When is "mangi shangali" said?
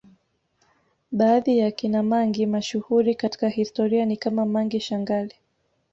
4.45-5.35